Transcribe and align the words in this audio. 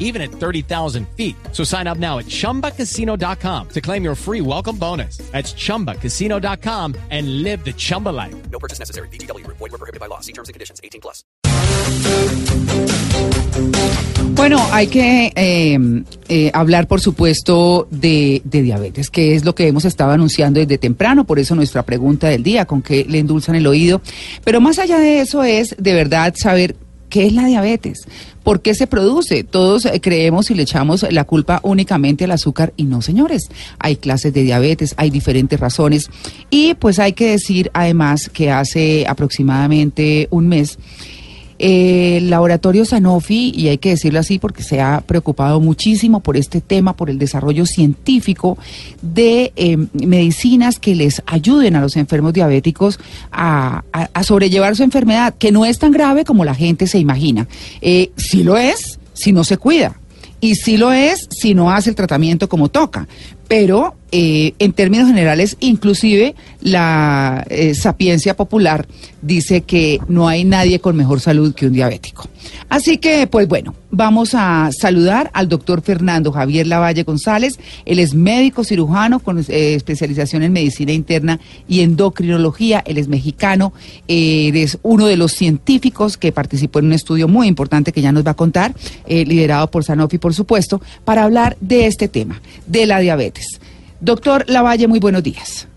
even 0.00 0.20
at 0.20 0.32
30,000 0.32 1.06
feet. 1.16 1.36
So 1.52 1.62
sign 1.62 1.86
up 1.86 1.98
now 1.98 2.18
at 2.18 2.26
chumbacasino.com 2.26 3.68
to 3.68 3.80
claim 3.80 4.02
your 4.02 4.16
free 4.16 4.40
welcome 4.40 4.76
bonus. 4.76 5.18
That's 5.30 5.52
chumbacasino.com 5.54 6.96
and 7.10 7.44
live 7.44 7.64
the 7.64 7.72
Chumba 7.72 8.08
life. 8.08 8.34
No 8.50 8.58
purchase 8.58 8.80
necessary. 8.80 9.08
BGW. 9.08 9.46
Void 9.46 9.60
were 9.60 9.78
prohibited 9.78 10.00
by 10.00 10.06
law. 10.06 10.18
See 10.18 10.32
terms 10.32 10.48
and 10.48 10.54
conditions. 10.54 10.80
18 10.82 11.00
plus. 11.00 11.24
Bueno, 14.34 14.58
hay 14.72 14.86
que 14.86 15.32
eh, 15.34 15.78
eh, 16.28 16.50
hablar, 16.54 16.86
por 16.86 17.00
supuesto, 17.00 17.86
de, 17.90 18.40
de 18.44 18.62
diabetes, 18.62 19.10
que 19.10 19.34
es 19.34 19.44
lo 19.44 19.54
que 19.54 19.68
hemos 19.68 19.84
estado 19.84 20.12
anunciando 20.12 20.60
desde 20.60 20.78
temprano, 20.78 21.24
por 21.24 21.38
eso 21.38 21.54
nuestra 21.54 21.82
pregunta 21.82 22.28
del 22.28 22.42
día, 22.42 22.64
con 22.64 22.80
qué 22.80 23.04
le 23.06 23.18
endulzan 23.18 23.56
el 23.56 23.66
oído. 23.66 24.00
Pero 24.44 24.60
más 24.60 24.78
allá 24.78 24.98
de 24.98 25.20
eso 25.20 25.42
es, 25.42 25.74
de 25.78 25.92
verdad, 25.92 26.34
saber 26.36 26.74
qué 27.10 27.26
es 27.26 27.34
la 27.34 27.44
diabetes, 27.44 28.06
por 28.42 28.62
qué 28.62 28.74
se 28.74 28.86
produce. 28.86 29.44
Todos 29.44 29.84
eh, 29.84 30.00
creemos 30.00 30.50
y 30.50 30.54
le 30.54 30.62
echamos 30.62 31.04
la 31.10 31.24
culpa 31.24 31.60
únicamente 31.62 32.24
al 32.24 32.30
azúcar 32.30 32.72
y 32.76 32.84
no, 32.84 33.02
señores. 33.02 33.50
Hay 33.78 33.96
clases 33.96 34.32
de 34.32 34.42
diabetes, 34.42 34.94
hay 34.96 35.10
diferentes 35.10 35.60
razones. 35.60 36.08
Y 36.48 36.74
pues 36.74 36.98
hay 36.98 37.12
que 37.12 37.32
decir, 37.32 37.70
además, 37.74 38.30
que 38.32 38.50
hace 38.50 39.04
aproximadamente 39.06 40.28
un 40.30 40.48
mes, 40.48 40.78
el 41.60 42.30
laboratorio 42.30 42.86
Sanofi, 42.86 43.52
y 43.54 43.68
hay 43.68 43.76
que 43.76 43.90
decirlo 43.90 44.18
así 44.18 44.38
porque 44.38 44.62
se 44.62 44.80
ha 44.80 45.02
preocupado 45.02 45.60
muchísimo 45.60 46.20
por 46.20 46.38
este 46.38 46.62
tema, 46.62 46.96
por 46.96 47.10
el 47.10 47.18
desarrollo 47.18 47.66
científico 47.66 48.56
de 49.02 49.52
eh, 49.56 49.76
medicinas 49.92 50.78
que 50.78 50.94
les 50.94 51.22
ayuden 51.26 51.76
a 51.76 51.82
los 51.82 51.96
enfermos 51.96 52.32
diabéticos 52.32 52.98
a, 53.30 53.84
sobrellevar 54.22 54.74
su 54.74 54.84
enfermedad, 54.84 55.34
que 55.38 55.52
no 55.52 55.66
es 55.66 55.78
tan 55.78 55.92
grave 55.92 56.24
como 56.24 56.46
la 56.46 56.54
gente 56.54 56.86
se 56.86 56.98
imagina. 56.98 57.46
Eh, 57.82 58.10
sí 58.16 58.42
lo 58.42 58.56
es 58.56 58.98
si 59.12 59.32
no 59.32 59.44
se 59.44 59.58
cuida. 59.58 60.00
Y 60.40 60.54
sí 60.54 60.78
lo 60.78 60.92
es 60.92 61.28
si 61.30 61.54
no 61.54 61.70
hace 61.70 61.90
el 61.90 61.96
tratamiento 61.96 62.48
como 62.48 62.70
toca. 62.70 63.06
Pero 63.50 63.96
eh, 64.12 64.54
en 64.58 64.72
términos 64.72 65.06
generales, 65.06 65.56
inclusive 65.60 66.34
la 66.60 67.44
eh, 67.48 67.74
sapiencia 67.74 68.36
popular 68.36 68.88
dice 69.22 69.60
que 69.60 70.00
no 70.08 70.26
hay 70.26 70.44
nadie 70.44 70.80
con 70.80 70.96
mejor 70.96 71.20
salud 71.20 71.54
que 71.54 71.66
un 71.66 71.72
diabético. 71.72 72.28
Así 72.68 72.98
que, 72.98 73.26
pues 73.28 73.46
bueno, 73.46 73.74
vamos 73.90 74.34
a 74.34 74.70
saludar 74.72 75.30
al 75.32 75.48
doctor 75.48 75.82
Fernando 75.82 76.32
Javier 76.32 76.66
Lavalle 76.66 77.04
González. 77.04 77.60
Él 77.84 77.98
es 77.98 78.14
médico 78.14 78.64
cirujano 78.64 79.20
con 79.20 79.38
eh, 79.38 79.74
especialización 79.74 80.42
en 80.42 80.52
medicina 80.52 80.92
interna 80.92 81.38
y 81.68 81.80
endocrinología. 81.80 82.82
Él 82.86 82.98
es 82.98 83.06
mexicano. 83.06 83.72
él 84.08 84.56
es 84.56 84.78
uno 84.82 85.06
de 85.06 85.16
los 85.16 85.32
científicos 85.32 86.16
que 86.16 86.32
participó 86.32 86.80
en 86.80 86.86
un 86.86 86.92
estudio 86.94 87.28
muy 87.28 87.46
importante 87.46 87.92
que 87.92 88.02
ya 88.02 88.10
nos 88.10 88.26
va 88.26 88.32
a 88.32 88.34
contar, 88.34 88.74
liderado 89.06 89.70
por 89.70 89.84
Sanofi, 89.84 90.18
por 90.18 90.34
supuesto, 90.34 90.80
para 91.04 91.24
hablar 91.24 91.56
de 91.60 91.86
este 91.86 92.08
tema, 92.08 92.40
de 92.66 92.86
la 92.86 92.98
diabetes. 93.00 93.39
Doctor 94.00 94.44
Lavalle, 94.48 94.88
muy 94.88 94.98
buenos 94.98 95.22
días. 95.22 95.68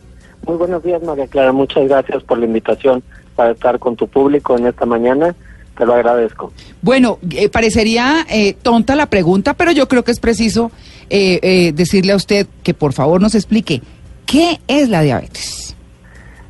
Muy 0.45 0.57
buenos 0.57 0.83
días, 0.83 1.01
María 1.03 1.27
Clara. 1.27 1.51
Muchas 1.51 1.87
gracias 1.87 2.23
por 2.23 2.37
la 2.37 2.45
invitación 2.45 3.03
para 3.35 3.51
estar 3.51 3.79
con 3.79 3.95
tu 3.95 4.07
público 4.07 4.57
en 4.57 4.67
esta 4.67 4.85
mañana. 4.85 5.35
Te 5.77 5.85
lo 5.85 5.93
agradezco. 5.93 6.51
Bueno, 6.81 7.17
eh, 7.31 7.49
parecería 7.49 8.25
eh, 8.29 8.53
tonta 8.61 8.95
la 8.95 9.07
pregunta, 9.07 9.55
pero 9.55 9.71
yo 9.71 9.87
creo 9.87 10.03
que 10.03 10.11
es 10.11 10.19
preciso 10.19 10.71
eh, 11.09 11.39
eh, 11.41 11.71
decirle 11.73 12.13
a 12.13 12.15
usted 12.15 12.47
que 12.61 12.73
por 12.73 12.93
favor 12.93 13.21
nos 13.21 13.35
explique 13.35 13.81
qué 14.25 14.59
es 14.67 14.89
la 14.89 15.01
diabetes. 15.01 15.75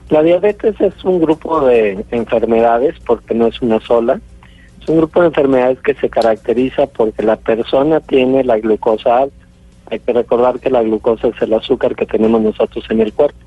La 0.10 0.22
diabetes 0.22 0.80
es 0.80 1.04
un 1.06 1.22
grupo 1.22 1.62
de 1.66 2.06
enfermedades, 2.12 2.96
porque 3.06 3.34
no 3.34 3.48
es 3.48 3.62
una 3.62 3.80
sola. 3.80 4.20
Es 4.82 4.90
un 4.90 4.98
grupo 4.98 5.22
de 5.22 5.28
enfermedades 5.28 5.80
que 5.80 5.94
se 5.96 6.10
caracteriza 6.10 6.88
porque 6.88 7.24
la 7.24 7.38
persona 7.38 8.00
tiene 8.02 8.44
la 8.44 8.60
glucosa 8.60 9.20
alta. 9.20 9.43
Hay 9.90 10.00
que 10.00 10.14
recordar 10.14 10.60
que 10.60 10.70
la 10.70 10.82
glucosa 10.82 11.28
es 11.28 11.42
el 11.42 11.54
azúcar 11.54 11.96
que 11.96 12.06
tenemos 12.06 12.42
nosotros 12.42 12.86
en 12.90 13.02
el 13.02 13.14
cuerpo. 13.14 13.38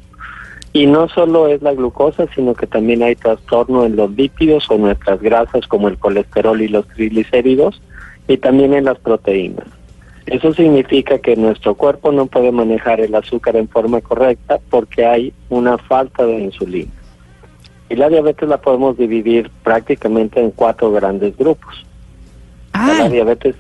Y 0.73 0.87
no 0.87 1.09
solo 1.09 1.49
es 1.49 1.63
la 1.63 1.73
glucosa, 1.73 2.27
sino 2.35 2.55
que 2.55 2.67
también 2.67 3.03
hay 3.03 3.17
trastorno 3.17 3.85
en 3.85 3.97
los 3.97 4.11
lípidos 4.11 4.71
o 4.71 4.77
nuestras 4.77 5.21
grasas 5.23 5.67
como 5.67 5.89
el 5.89 5.99
colesterol 5.99 6.61
y 6.61 6.69
los 6.69 6.87
triglicéridos, 6.89 7.81
y 8.29 8.37
también 8.37 8.75
en 8.75 8.85
las 8.85 8.99
proteínas. 8.99 9.67
Eso 10.27 10.53
significa 10.53 11.19
que 11.19 11.37
nuestro 11.37 11.77
cuerpo 11.77 12.11
no 12.11 12.27
puede 12.27 12.51
manejar 12.51 13.01
el 13.01 13.15
azúcar 13.15 13.57
en 13.57 13.69
forma 13.69 14.01
correcta 14.01 14.59
porque 14.71 15.07
hay 15.07 15.33
una 15.49 15.79
falta 15.79 16.27
de 16.27 16.41
insulina. 16.41 16.91
Y 17.89 17.95
la 17.95 18.09
diabetes 18.09 18.49
la 18.49 18.61
podemos 18.61 18.99
dividir 18.99 19.51
prácticamente 19.63 20.41
en 20.41 20.51
cuatro 20.51 20.91
grandes 20.91 21.37
grupos. 21.37 21.87
Ah, 22.73 22.97
La 22.99 23.09
diabetes, 23.09 23.55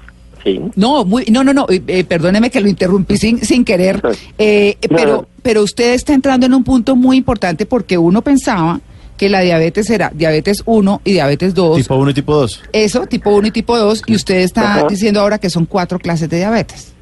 sí. 0.47 0.61
no, 0.77 1.05
muy, 1.05 1.25
no, 1.27 1.43
no, 1.45 1.53
no, 1.53 1.67
eh, 1.69 1.83
eh, 1.87 2.05
perdóneme 2.05 2.51
que 2.51 2.61
lo 2.61 2.69
interrumpí 2.69 3.17
sin, 3.17 3.39
sin 3.45 3.65
querer, 3.65 4.01
eh, 4.39 4.77
No, 4.89 4.97
pero, 4.97 5.13
no. 5.13 5.29
pero 5.43 5.63
usted 5.63 5.95
está 5.95 6.15
entrando 6.15 6.47
en 6.47 6.55
un 6.55 6.65
punto 6.65 6.95
muy 6.97 7.17
importante 7.17 7.67
porque 7.67 7.99
uno 7.99 8.23
pensaba 8.23 8.81
que 9.17 9.29
la 9.29 9.41
diabetes 9.41 9.89
era 9.91 10.11
diabetes 10.15 10.63
1 10.67 11.01
y 11.05 11.13
diabetes 11.13 11.55
2. 11.55 11.79
Tipo 11.79 11.97
1 11.97 12.11
y 12.11 12.15
tipo 12.15 12.35
2. 12.35 12.63
Eso, 12.73 13.07
tipo 13.07 13.31
1 13.31 13.49
y 13.49 13.51
tipo 13.51 13.77
2, 13.77 14.03
y 14.07 14.15
usted 14.15 14.37
está 14.37 14.77
Ajá. 14.77 14.87
diciendo 14.89 15.21
ahora 15.21 15.39
que 15.39 15.51
son 15.51 15.67
cuatro 15.67 15.99
clases 15.99 16.29
de 16.29 16.37
diabetes. 16.39 16.93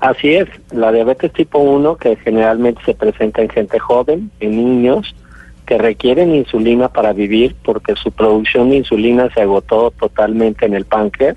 Así 0.00 0.30
es, 0.34 0.48
la 0.72 0.90
diabetes 0.90 1.32
tipo 1.32 1.58
1 1.58 1.96
que 1.96 2.16
generalmente 2.16 2.80
se 2.84 2.94
presenta 2.94 3.42
en 3.42 3.48
gente 3.50 3.78
joven, 3.78 4.30
en 4.40 4.56
niños 4.56 5.14
que 5.66 5.78
requieren 5.78 6.34
insulina 6.34 6.88
para 6.88 7.12
vivir 7.12 7.54
porque 7.64 7.94
su 7.94 8.10
producción 8.10 8.70
de 8.70 8.78
insulina 8.78 9.28
se 9.32 9.42
agotó 9.42 9.92
totalmente 9.92 10.66
en 10.66 10.74
el 10.74 10.84
páncreas 10.86 11.36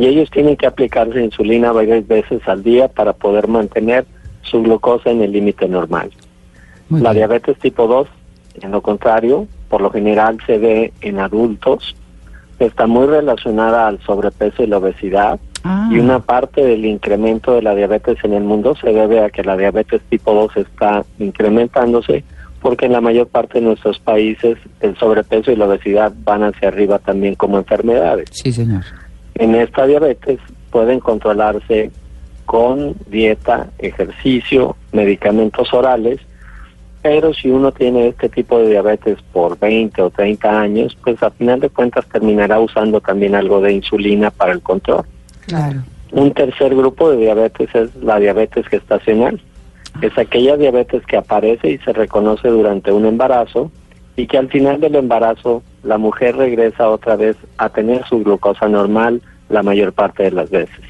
y 0.00 0.06
ellos 0.06 0.30
tienen 0.30 0.56
que 0.56 0.66
aplicarse 0.66 1.22
insulina 1.22 1.72
varias 1.72 2.06
veces 2.08 2.40
al 2.48 2.62
día 2.62 2.88
para 2.88 3.12
poder 3.12 3.48
mantener 3.48 4.06
su 4.42 4.62
glucosa 4.62 5.10
en 5.10 5.22
el 5.22 5.32
límite 5.32 5.68
normal. 5.68 6.10
Muy 6.88 7.00
La 7.02 7.10
bien. 7.10 7.20
diabetes 7.28 7.58
tipo 7.58 7.86
2, 7.86 8.08
en 8.62 8.70
lo 8.70 8.80
contrario, 8.80 9.46
por 9.68 9.80
lo 9.80 9.90
general 9.90 10.38
se 10.46 10.58
ve 10.58 10.92
en 11.02 11.18
adultos, 11.20 11.94
está 12.58 12.86
muy 12.86 13.06
relacionada 13.06 13.86
al 13.86 14.00
sobrepeso 14.00 14.62
y 14.62 14.66
la 14.66 14.78
obesidad 14.78 15.38
Ah. 15.62 15.90
y 15.92 15.98
una 15.98 16.20
parte 16.20 16.64
del 16.64 16.86
incremento 16.86 17.52
de 17.54 17.60
la 17.60 17.74
diabetes 17.74 18.16
en 18.24 18.32
el 18.32 18.42
mundo 18.42 18.74
se 18.76 18.94
debe 18.94 19.22
a 19.22 19.28
que 19.28 19.44
la 19.44 19.58
diabetes 19.58 20.00
tipo 20.08 20.32
2 20.32 20.56
está 20.56 21.04
incrementándose 21.18 22.24
porque 22.62 22.86
en 22.86 22.92
la 22.92 23.02
mayor 23.02 23.26
parte 23.26 23.58
de 23.60 23.66
nuestros 23.66 23.98
países 23.98 24.56
el 24.80 24.96
sobrepeso 24.96 25.50
y 25.52 25.56
la 25.56 25.66
obesidad 25.66 26.12
van 26.24 26.44
hacia 26.44 26.68
arriba 26.68 26.98
también 26.98 27.34
como 27.34 27.58
enfermedades. 27.58 28.28
Sí, 28.32 28.52
señor. 28.52 28.82
En 29.40 29.54
esta 29.54 29.86
diabetes 29.86 30.38
pueden 30.70 31.00
controlarse 31.00 31.90
con 32.44 32.94
dieta, 33.06 33.70
ejercicio, 33.78 34.76
medicamentos 34.92 35.72
orales, 35.72 36.20
pero 37.00 37.32
si 37.32 37.48
uno 37.48 37.72
tiene 37.72 38.08
este 38.08 38.28
tipo 38.28 38.58
de 38.58 38.68
diabetes 38.68 39.16
por 39.32 39.58
20 39.58 40.02
o 40.02 40.10
30 40.10 40.60
años, 40.60 40.94
pues 41.02 41.22
a 41.22 41.30
final 41.30 41.58
de 41.58 41.70
cuentas 41.70 42.04
terminará 42.12 42.60
usando 42.60 43.00
también 43.00 43.34
algo 43.34 43.62
de 43.62 43.72
insulina 43.72 44.30
para 44.30 44.52
el 44.52 44.60
control. 44.60 45.06
Claro. 45.46 45.84
Un 46.12 46.32
tercer 46.32 46.76
grupo 46.76 47.10
de 47.10 47.16
diabetes 47.16 47.74
es 47.74 47.96
la 47.96 48.18
diabetes 48.18 48.66
gestacional. 48.66 49.40
Es 50.02 50.18
aquella 50.18 50.58
diabetes 50.58 51.06
que 51.06 51.16
aparece 51.16 51.70
y 51.70 51.78
se 51.78 51.94
reconoce 51.94 52.48
durante 52.48 52.92
un 52.92 53.06
embarazo 53.06 53.72
y 54.16 54.26
que 54.26 54.36
al 54.36 54.50
final 54.50 54.80
del 54.80 54.96
embarazo 54.96 55.62
la 55.82 55.96
mujer 55.96 56.36
regresa 56.36 56.90
otra 56.90 57.16
vez 57.16 57.38
a 57.56 57.70
tener 57.70 58.04
su 58.06 58.22
glucosa 58.22 58.68
normal 58.68 59.22
la 59.50 59.62
mayor 59.62 59.92
parte 59.92 60.22
de 60.24 60.30
las 60.30 60.50
veces. 60.50 60.80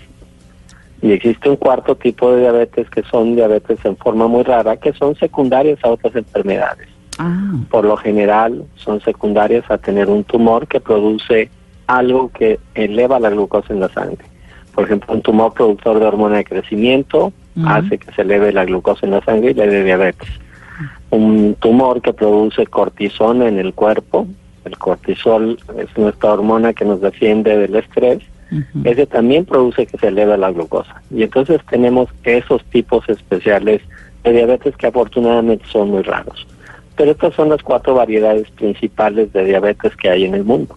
Y 1.03 1.13
existe 1.13 1.49
un 1.49 1.57
cuarto 1.57 1.97
tipo 1.97 2.31
de 2.33 2.43
diabetes 2.43 2.89
que 2.91 3.03
son 3.05 3.35
diabetes 3.35 3.79
en 3.85 3.97
forma 3.97 4.29
muy 4.29 4.43
rara, 4.43 4.77
que 4.77 4.93
son 4.93 5.17
secundarias 5.17 5.79
a 5.83 5.89
otras 5.89 6.15
enfermedades. 6.15 6.89
Ah, 7.19 7.53
Por 7.71 7.85
lo 7.85 7.97
general 7.97 8.65
son 8.77 9.01
secundarias 9.01 9.65
a 9.71 9.79
tener 9.79 10.09
un 10.09 10.25
tumor 10.25 10.67
que 10.67 10.81
produce 10.81 11.51
algo 11.87 12.31
que 12.31 12.61
eleva 12.75 13.19
la 13.19 13.31
glucosa 13.31 13.73
en 13.73 13.81
la 13.81 13.89
sangre. 13.89 14.25
Por 14.75 14.85
ejemplo, 14.85 15.15
un 15.15 15.23
tumor 15.23 15.53
productor 15.53 15.99
de 15.99 16.07
hormona 16.07 16.39
de 16.39 16.45
crecimiento 16.45 17.33
hace 17.67 17.99
que 17.99 18.13
se 18.13 18.23
eleve 18.23 18.53
la 18.53 18.65
glucosa 18.65 19.05
en 19.05 19.13
la 19.13 19.21
sangre 19.23 19.51
y 19.51 19.55
le 19.55 19.67
dé 19.67 19.85
diabetes. 19.85 20.29
Un 21.11 21.57
tumor 21.59 22.01
que 22.01 22.13
produce 22.13 22.67
cortisona 22.67 23.49
en 23.49 23.59
el 23.59 23.75
cuerpo, 23.75 24.27
el 24.65 24.79
cortisol 24.79 25.59
es 25.77 25.89
nuestra 25.99 26.33
hormona 26.33 26.73
que 26.73 26.85
nos 26.85 27.01
defiende 27.01 27.57
del 27.57 27.75
estrés, 27.75 28.21
ese 28.85 29.07
también 29.07 29.45
produce 29.45 29.87
que 29.87 29.99
se 29.99 30.09
eleve 30.09 30.37
la 30.37 30.51
glucosa. 30.51 31.03
Y 31.11 31.23
entonces 31.23 31.61
tenemos 31.71 32.09
esos 32.25 32.65
tipos 32.65 33.09
especiales 33.09 33.83
de 34.25 34.33
diabetes 34.33 34.77
que 34.77 34.87
afortunadamente 34.87 35.65
son 35.71 35.91
muy 35.91 36.03
raros. 36.03 36.47
Pero 36.97 37.13
estas 37.13 37.35
son 37.35 37.49
las 37.49 37.63
cuatro 37.63 37.95
variedades 37.95 38.51
principales 38.51 39.33
de 39.33 39.45
diabetes 39.45 39.97
que 39.97 40.11
hay 40.11 40.25
en 40.25 40.35
el 40.35 40.45
mundo. 40.45 40.77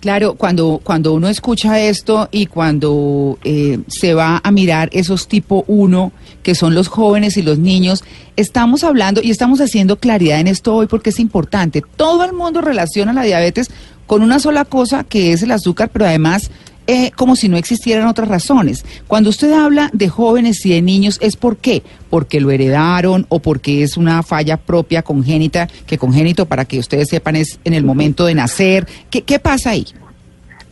Claro, 0.00 0.34
cuando, 0.34 0.80
cuando 0.84 1.14
uno 1.14 1.28
escucha 1.28 1.80
esto 1.80 2.28
y 2.30 2.46
cuando 2.46 3.38
eh, 3.42 3.80
se 3.88 4.14
va 4.14 4.40
a 4.44 4.52
mirar 4.52 4.88
esos 4.92 5.26
tipo 5.26 5.64
1, 5.66 6.12
que 6.42 6.54
son 6.54 6.74
los 6.74 6.86
jóvenes 6.86 7.36
y 7.36 7.42
los 7.42 7.58
niños, 7.58 8.04
estamos 8.36 8.84
hablando 8.84 9.20
y 9.20 9.30
estamos 9.30 9.60
haciendo 9.60 9.96
claridad 9.96 10.38
en 10.38 10.46
esto 10.46 10.76
hoy 10.76 10.86
porque 10.86 11.10
es 11.10 11.18
importante. 11.18 11.82
Todo 11.96 12.24
el 12.24 12.34
mundo 12.34 12.60
relaciona 12.60 13.12
la 13.12 13.22
diabetes 13.22 13.70
con 14.06 14.22
una 14.22 14.38
sola 14.38 14.64
cosa 14.64 15.02
que 15.02 15.32
es 15.32 15.42
el 15.42 15.50
azúcar, 15.50 15.90
pero 15.92 16.04
además 16.04 16.50
eh, 16.86 17.10
como 17.12 17.36
si 17.36 17.48
no 17.48 17.56
existieran 17.56 18.06
otras 18.06 18.28
razones. 18.28 18.84
Cuando 19.06 19.30
usted 19.30 19.52
habla 19.52 19.90
de 19.92 20.08
jóvenes 20.08 20.64
y 20.66 20.70
de 20.70 20.82
niños, 20.82 21.18
¿es 21.20 21.36
por 21.36 21.56
qué? 21.56 21.82
¿Porque 22.10 22.40
lo 22.40 22.50
heredaron 22.50 23.26
o 23.28 23.40
porque 23.40 23.82
es 23.82 23.96
una 23.96 24.22
falla 24.22 24.56
propia 24.56 25.02
congénita, 25.02 25.68
que 25.86 25.98
congénito, 25.98 26.46
para 26.46 26.64
que 26.64 26.78
ustedes 26.78 27.08
sepan, 27.08 27.36
es 27.36 27.60
en 27.64 27.74
el 27.74 27.84
momento 27.84 28.26
de 28.26 28.34
nacer? 28.34 28.86
¿Qué, 29.10 29.22
qué 29.22 29.38
pasa 29.38 29.70
ahí? 29.70 29.86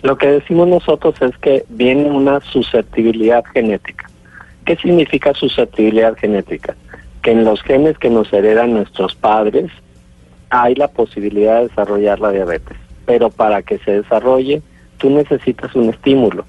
Lo 0.03 0.19
que 0.19 0.27
decimos 0.27 0.69
nosotros 0.69 1.15
es 1.23 1.37
que 1.39 1.65
viene 1.71 2.11
una 2.11 2.41
susceptibilidad 2.41 3.43
genética. 3.53 4.11
¿Qué 4.67 4.77
significa 4.77 5.33
susceptibilidad 5.35 6.15
genética? 6.17 6.77
Que 7.23 7.33
en 7.33 7.45
los 7.45 7.63
genes 7.63 7.97
que 7.99 8.11
nos 8.11 8.33
heredan 8.33 8.75
nuestros 8.75 9.15
padres 9.15 9.71
hay 10.51 10.75
la 10.75 10.89
posibilidad 10.89 11.57
de 11.57 11.69
desarrollar 11.69 12.21
la 12.21 12.31
diabetes, 12.31 12.77
pero 13.07 13.31
para 13.31 13.63
que 13.63 13.79
se 13.79 14.03
desarrolle 14.03 14.63
tú 15.05 15.11
necesitas 15.11 15.75
un 15.75 15.91
estímulo. 15.91 16.47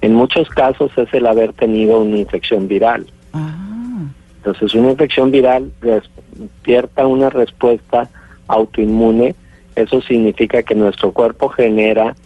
En 0.00 0.12
muchos 0.12 0.48
casos 0.48 0.90
es 0.96 1.14
el 1.14 1.24
haber 1.24 1.52
tenido 1.52 2.00
una 2.00 2.16
infección 2.16 2.66
viral. 2.66 3.06
Ah, 3.32 4.08
Entonces, 4.38 4.74
una 4.74 4.90
infección 4.90 5.30
viral 5.30 5.70
despierta 5.80 7.06
una 7.06 7.30
respuesta 7.30 8.10
autoinmune. 8.48 9.36
Eso 9.76 10.02
significa 10.02 10.64
que 10.64 10.74
nuestro 10.74 11.12
cuerpo 11.12 11.48
genera 11.50 12.16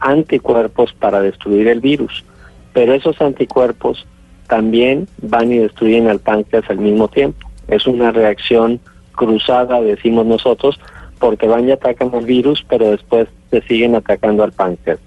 anticuerpos 0.00 0.94
para 0.94 1.20
destruir 1.20 1.68
el 1.68 1.80
virus. 1.80 2.24
Pero 2.72 2.94
esos 2.94 3.20
anticuerpos 3.20 4.06
también 4.48 5.06
van 5.20 5.52
y 5.52 5.58
destruyen 5.58 6.08
al 6.08 6.20
páncreas 6.20 6.64
al 6.70 6.78
mismo 6.78 7.08
tiempo. 7.08 7.46
Es 7.68 7.86
una 7.86 8.10
reacción 8.10 8.80
cruzada, 9.12 9.82
decimos 9.82 10.24
nosotros, 10.24 10.80
porque 11.18 11.46
van 11.46 11.68
y 11.68 11.72
atacan 11.72 12.10
el 12.14 12.24
virus, 12.24 12.64
pero 12.66 12.90
después 12.90 13.28
se 13.50 13.60
siguen 13.60 13.96
atacando 13.96 14.44
al 14.44 14.52
páncreas. 14.52 14.98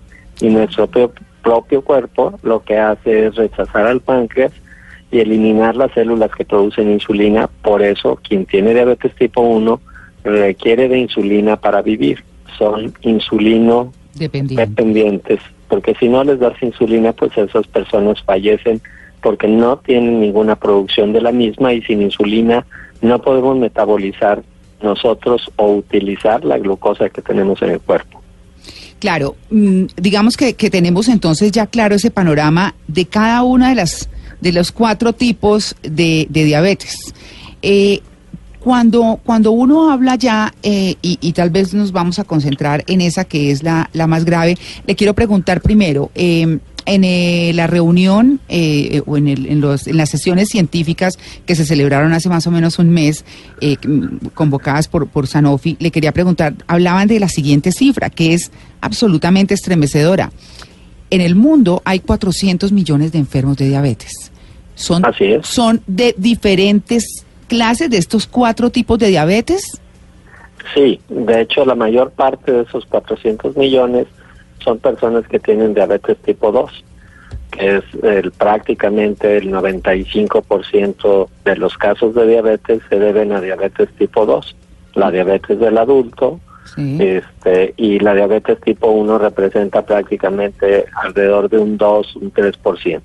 Y 0.44 0.50
nuestro 0.50 0.90
propio, 1.42 1.82
cuerpo 1.82 2.38
lo 2.44 2.64
que 2.64 2.78
hace 2.78 3.28
es 3.28 3.36
rechazar 3.36 3.88
al 3.88 4.02
páncreas 4.02 4.52
y 5.10 5.20
eliminar 5.20 5.78
las 5.78 5.94
células 5.94 6.32
que 6.32 6.44
producen 6.44 6.92
insulina. 6.92 7.50
Por 7.62 7.82
eso, 7.82 8.20
quien 8.28 8.46
tiene 8.46 8.74
diabetes 8.74 9.16
tipo 9.16 9.40
1 9.40 9.80
requiere 10.26 10.90
de 10.90 11.00
insulina 11.00 11.56
para 11.56 11.82
vivir. 11.82 12.26
Son 12.58 12.94
insulino 13.04 13.94
dependiente. 14.16 14.66
dependientes, 14.66 15.40
porque 15.70 15.96
si 15.96 16.10
no 16.10 16.26
les 16.26 16.40
das 16.40 16.62
insulina, 16.62 17.14
pues 17.14 17.38
esas 17.38 17.66
personas 17.68 18.22
fallecen 18.22 18.82
porque 19.22 19.48
no 19.48 19.78
tienen 19.78 20.20
ninguna 20.20 20.58
producción 20.58 21.14
de 21.14 21.22
la 21.22 21.32
misma 21.32 21.72
y 21.72 21.82
sin 21.84 22.02
insulina 22.02 22.66
no 23.02 23.22
podemos 23.22 23.58
metabolizar 23.58 24.44
nosotros 24.82 25.50
o 25.56 25.72
utilizar 25.76 26.44
la 26.44 26.58
glucosa 26.58 27.10
que 27.10 27.22
tenemos 27.22 27.62
en 27.62 27.72
el 27.72 27.80
cuerpo. 27.80 28.23
Claro, 29.04 29.36
mm, 29.50 29.84
digamos 29.98 30.38
que, 30.38 30.54
que 30.54 30.70
tenemos 30.70 31.10
entonces 31.10 31.52
ya 31.52 31.68
claro 31.68 31.94
ese 31.94 32.10
panorama 32.10 32.74
de 32.88 33.06
cada 33.06 33.44
una 33.44 33.68
de 33.68 33.76
las 33.76 34.08
de 34.40 34.54
los 34.54 34.72
cuatro 34.72 35.12
tipos 35.12 35.76
de, 35.82 36.26
de 36.30 36.46
diabetes. 36.46 37.14
Eh, 37.62 38.00
cuando, 38.62 39.20
cuando 39.26 39.52
uno 39.52 39.92
habla 39.92 40.16
ya, 40.16 40.54
eh, 40.64 40.96
y, 41.02 41.34
tal 41.34 41.50
vez 41.50 41.74
nos 41.74 41.92
vamos 41.92 42.18
a 42.18 42.24
concentrar 42.24 42.86
en 42.88 43.02
esa 43.02 43.26
que 43.26 43.52
es 43.52 43.62
la, 43.62 43.90
la 43.92 44.08
más 44.08 44.24
grave, 44.24 44.58
le 44.88 44.96
quiero 44.96 45.14
preguntar 45.14 45.60
primero, 45.60 46.10
eh, 46.16 46.60
en 46.86 47.04
eh, 47.04 47.52
la 47.54 47.68
reunión 47.68 48.40
eh, 48.50 49.02
o 49.06 49.18
en, 49.18 49.28
el- 49.28 49.46
en 49.48 49.62
los- 49.62 49.88
en 49.88 49.98
las 49.98 50.10
sesiones 50.10 50.50
científicas 50.50 51.18
que 51.46 51.56
se 51.56 51.66
celebraron 51.66 52.14
hace 52.14 52.30
más 52.30 52.46
o 52.48 52.52
menos 52.52 52.80
un 52.80 52.90
mes, 52.90 53.26
eh, 53.62 53.78
convocadas 54.34 54.88
por, 54.88 55.08
por 55.08 55.28
Sanofi, 55.28 55.78
le 55.80 55.92
quería 55.92 56.12
preguntar, 56.12 56.54
hablaban 56.68 57.08
de 57.08 57.20
la 57.20 57.30
siguiente 57.30 57.72
cifra, 57.72 58.10
que 58.10 58.34
es 58.34 58.52
absolutamente 58.82 59.54
estremecedora. 59.54 60.32
En 61.10 61.22
el 61.22 61.36
mundo 61.36 61.82
hay 61.86 62.00
400 62.00 62.72
millones 62.72 63.12
de 63.12 63.20
enfermos 63.20 63.58
de 63.58 63.68
diabetes. 63.70 64.32
Son, 64.76 65.06
Así 65.06 65.26
es. 65.26 65.46
son 65.46 65.82
de 65.86 66.16
diferentes 66.18 67.24
clases 67.48 67.90
de 67.92 67.98
estos 67.98 68.26
cuatro 68.26 68.72
tipos 68.72 68.98
de 68.98 69.10
diabetes. 69.10 69.80
Sí, 70.74 71.00
de 71.10 71.42
hecho 71.42 71.66
la 71.66 71.76
mayor 71.76 72.12
parte 72.12 72.52
de 72.52 72.62
esos 72.64 72.86
400 72.88 73.56
millones 73.58 74.08
son 74.64 74.80
personas 74.80 75.28
que 75.28 75.40
tienen 75.40 75.74
diabetes 75.74 76.18
tipo 76.20 76.52
2, 76.52 76.84
que 77.52 77.78
es 77.78 77.84
el, 78.04 78.32
prácticamente 78.32 79.38
el 79.38 79.52
95% 79.52 81.28
de 81.46 81.56
los 81.56 81.78
casos 81.78 82.16
de 82.16 82.28
diabetes 82.28 82.82
se 82.90 83.00
deben 83.00 83.32
a 83.32 83.42
diabetes 83.42 83.90
tipo 83.98 84.26
2. 84.26 84.56
La 84.96 85.12
diabetes 85.12 85.60
del 85.60 85.78
adulto 85.78 86.40
Sí. 86.76 86.98
este, 87.02 87.74
y 87.76 88.00
la 88.00 88.14
diabetes 88.14 88.60
tipo 88.62 88.90
1 88.90 89.18
representa 89.18 89.86
prácticamente 89.86 90.86
alrededor 91.04 91.50
de 91.50 91.58
un 91.58 91.78
2, 91.78 92.16
un 92.16 92.32
3%. 92.32 93.02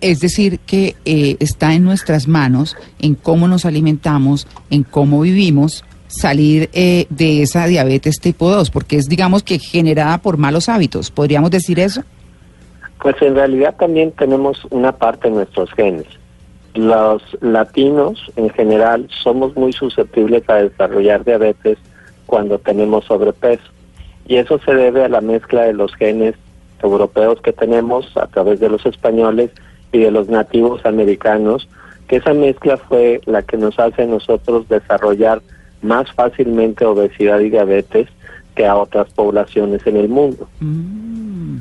Es 0.00 0.20
decir, 0.20 0.60
que 0.60 0.94
eh, 1.04 1.36
está 1.40 1.74
en 1.74 1.84
nuestras 1.84 2.28
manos, 2.28 2.76
en 2.98 3.14
cómo 3.14 3.48
nos 3.48 3.64
alimentamos, 3.64 4.46
en 4.70 4.82
cómo 4.82 5.20
vivimos, 5.20 5.84
salir 6.08 6.70
eh, 6.72 7.06
de 7.10 7.42
esa 7.42 7.66
diabetes 7.66 8.20
tipo 8.20 8.50
2, 8.50 8.70
porque 8.70 8.96
es, 8.96 9.08
digamos, 9.08 9.42
que 9.42 9.58
generada 9.58 10.18
por 10.18 10.36
malos 10.36 10.68
hábitos. 10.68 11.10
¿Podríamos 11.10 11.50
decir 11.50 11.80
eso? 11.80 12.02
Pues 13.00 13.16
en 13.20 13.34
realidad 13.34 13.74
también 13.78 14.12
tenemos 14.12 14.64
una 14.70 14.92
parte 14.92 15.28
de 15.28 15.34
nuestros 15.34 15.70
genes. 15.72 16.06
Los 16.74 17.22
latinos 17.40 18.20
en 18.36 18.50
general 18.50 19.08
somos 19.22 19.56
muy 19.56 19.72
susceptibles 19.72 20.48
a 20.48 20.56
desarrollar 20.56 21.24
diabetes 21.24 21.78
cuando 22.26 22.58
tenemos 22.58 23.04
sobrepeso. 23.04 23.64
Y 24.26 24.36
eso 24.36 24.58
se 24.64 24.74
debe 24.74 25.04
a 25.04 25.08
la 25.08 25.20
mezcla 25.20 25.62
de 25.62 25.72
los 25.72 25.94
genes 25.94 26.34
europeos 26.82 27.40
que 27.40 27.52
tenemos 27.52 28.14
a 28.16 28.26
través 28.26 28.60
de 28.60 28.68
los 28.68 28.84
españoles 28.84 29.50
y 29.92 29.98
de 29.98 30.10
los 30.10 30.28
nativos 30.28 30.84
americanos, 30.84 31.68
que 32.08 32.16
esa 32.16 32.34
mezcla 32.34 32.76
fue 32.76 33.20
la 33.24 33.42
que 33.42 33.56
nos 33.56 33.78
hace 33.78 34.02
a 34.02 34.06
nosotros 34.06 34.68
desarrollar 34.68 35.42
más 35.86 36.12
fácilmente 36.12 36.84
obesidad 36.84 37.40
y 37.40 37.50
diabetes 37.50 38.08
que 38.54 38.66
a 38.66 38.76
otras 38.76 39.10
poblaciones 39.12 39.86
en 39.86 39.96
el 39.96 40.08
mundo. 40.08 40.48
Mm. 40.60 41.58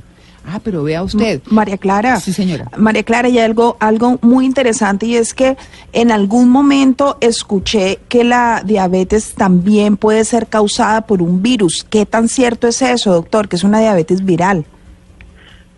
Ah, 0.47 0.59
pero 0.63 0.83
vea 0.83 1.01
usted. 1.01 1.41
María 1.49 1.77
Clara. 1.77 2.19
Sí, 2.19 2.31
señora. 2.31 2.69
María 2.77 3.03
Clara, 3.03 3.29
y 3.29 3.39
algo, 3.39 3.77
algo 3.79 4.19
muy 4.21 4.45
interesante 4.45 5.07
y 5.07 5.15
es 5.15 5.33
que 5.33 5.57
en 5.91 6.11
algún 6.11 6.49
momento 6.49 7.17
escuché 7.19 7.99
que 8.09 8.23
la 8.23 8.61
diabetes 8.63 9.33
también 9.33 9.97
puede 9.97 10.23
ser 10.23 10.47
causada 10.47 11.01
por 11.01 11.21
un 11.21 11.41
virus. 11.41 11.83
¿Qué 11.89 12.05
tan 12.05 12.27
cierto 12.27 12.67
es 12.67 12.81
eso, 12.81 13.13
doctor? 13.13 13.47
Que 13.47 13.55
es 13.55 13.63
una 13.63 13.79
diabetes 13.79 14.23
viral. 14.23 14.65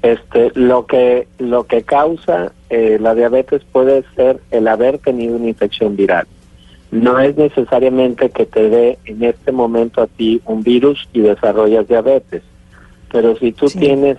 Este, 0.01 0.51
lo 0.53 0.85
que 0.85 1.27
lo 1.39 1.65
que 1.65 1.83
causa 1.83 2.51
eh, 2.69 2.97
la 2.99 3.15
diabetes 3.15 3.63
puede 3.71 4.03
ser 4.15 4.41
el 4.51 4.67
haber 4.67 4.99
tenido 4.99 5.35
una 5.35 5.47
infección 5.47 5.95
viral. 5.95 6.27
No 6.91 7.19
es 7.19 7.35
necesariamente 7.37 8.29
que 8.29 8.45
te 8.45 8.69
dé 8.69 8.97
en 9.05 9.23
este 9.23 9.51
momento 9.51 10.01
a 10.01 10.07
ti 10.07 10.41
un 10.45 10.63
virus 10.63 11.07
y 11.13 11.19
desarrollas 11.21 11.87
diabetes, 11.87 12.43
pero 13.11 13.35
si 13.37 13.51
tú 13.51 13.67
Sí. 13.69 13.79
tienes 13.79 14.17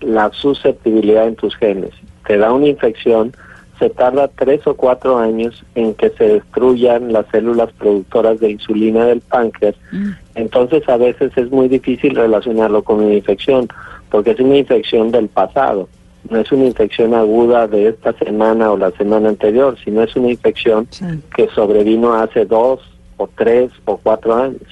la 0.00 0.30
susceptibilidad 0.32 1.26
en 1.26 1.36
tus 1.36 1.56
genes, 1.56 1.90
te 2.26 2.36
da 2.36 2.52
una 2.52 2.66
infección, 2.68 3.32
se 3.78 3.90
tarda 3.90 4.28
tres 4.28 4.66
o 4.66 4.74
cuatro 4.74 5.16
años 5.18 5.64
en 5.74 5.94
que 5.94 6.10
se 6.10 6.24
destruyan 6.28 7.12
las 7.12 7.26
células 7.32 7.72
productoras 7.72 8.38
de 8.38 8.50
insulina 8.52 9.06
del 9.06 9.20
páncreas 9.20 9.74
Mm. 9.90 10.10
entonces 10.36 10.88
a 10.88 10.96
veces 10.96 11.32
es 11.36 11.50
muy 11.50 11.68
difícil 11.68 12.14
relacionarlo 12.14 12.82
con 12.84 13.00
una 13.00 13.14
infección, 13.14 13.66
porque 14.10 14.30
es 14.32 14.40
una 14.40 14.56
infección 14.58 15.10
del 15.10 15.28
pasado, 15.28 15.88
no 16.30 16.38
es 16.40 16.50
una 16.52 16.64
infección 16.64 17.14
aguda 17.14 17.66
de 17.68 17.88
esta 17.88 18.12
semana 18.18 18.70
o 18.70 18.76
la 18.76 18.90
semana 18.92 19.28
anterior, 19.28 19.76
sino 19.84 20.02
es 20.02 20.14
una 20.16 20.30
infección 20.30 20.86
Sí. 20.90 21.04
que 21.36 21.48
sobrevino 21.54 22.14
hace 22.14 22.44
dos 22.46 22.80
o 23.16 23.28
tres 23.36 23.70
o 23.84 23.96
cuatro 23.98 24.34
años. 24.34 24.62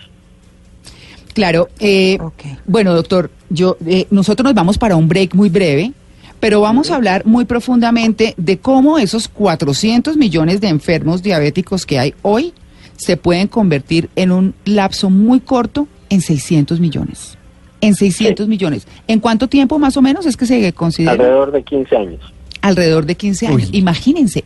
Claro. 1.35 1.68
eh, 1.80 2.18
Ok. 2.21 2.42
Bueno, 2.66 2.94
doctor, 2.94 3.30
yo, 3.49 3.76
eh, 3.87 4.06
nosotros 4.11 4.44
nos 4.44 4.54
vamos 4.54 4.78
para 4.78 4.97
un 4.97 5.09
break 5.09 5.35
muy 5.35 5.49
breve, 5.49 5.92
pero 6.40 6.61
vamos 6.61 6.90
a 6.90 6.97
hablar 6.97 7.25
muy 7.25 7.44
profundamente 7.44 8.35
de 8.37 8.59
cómo 8.59 8.99
esos 8.99 9.28
400 9.28 10.16
millones 10.16 10.61
de 10.61 10.68
enfermos 10.68 11.23
diabéticos 11.23 11.87
que 11.87 11.99
hay 11.99 12.14
hoy 12.23 12.52
se 12.97 13.16
pueden 13.16 13.49
convertir 13.49 14.11
en 14.16 14.30
un 14.32 14.54
lapso 14.64 15.09
muy 15.09 15.40
corto 15.40 15.87
en 16.11 16.21
600 16.21 16.80
millones. 16.80 17.38
En 17.82 17.94
600 17.94 18.46
Sí. 18.46 18.50
millones. 18.50 18.86
¿En 19.06 19.20
cuánto 19.20 19.48
tiempo 19.48 19.78
más 19.78 19.96
o 19.98 20.02
menos 20.02 20.24
es 20.24 20.38
que 20.38 20.46
se 20.46 20.72
considera? 20.72 21.12
Alrededor 21.12 21.52
de 21.52 21.62
15 21.62 21.96
años. 21.96 22.20
Alrededor 22.62 23.04
de 23.04 23.14
15 23.16 23.46
años. 23.48 23.68
Uy. 23.70 23.78
Imagínense. 23.78 24.44